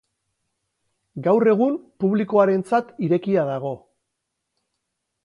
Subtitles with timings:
[1.27, 3.75] Gaur egun publikoarentzat irekia dago.